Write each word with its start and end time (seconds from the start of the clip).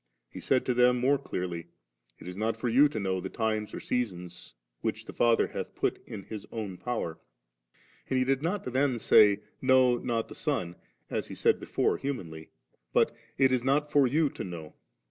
He 0.31 0.39
said 0.39 0.65
to 0.65 0.73
them 0.73 0.97
more 0.99 1.19
clearly,' 1.19 1.67
It 2.19 2.27
is 2.27 2.35
not 2.35 2.57
for 2.57 2.67
you 2.67 2.87
to 2.89 2.99
know 2.99 3.21
the 3.21 3.29
times 3.29 3.71
or 3.71 3.77
the 3.77 3.81
seasons 3.85 4.55
which 4.81 5.05
the 5.05 5.13
Father 5.13 5.49
hath 5.49 5.75
put 5.75 6.01
in 6.07 6.23
His 6.23 6.43
own 6.51 6.77
power*.' 6.77 7.19
And 8.09 8.17
He 8.17 8.25
did 8.25 8.41
not 8.41 8.65
then 8.65 8.97
say, 8.97 9.41
* 9.51 9.61
No, 9.61 10.03
hot 10.03 10.27
the 10.27 10.33
Son,' 10.33 10.75
as 11.11 11.27
He 11.27 11.35
said 11.35 11.59
before 11.59 11.97
humanly, 11.97 12.49
bu^ 12.95 13.11
*It 13.37 13.51
is 13.51 13.63
not 13.63 13.91
for 13.91 14.07
you 14.07 14.29
to 14.29 14.43
know.' 14.43 14.73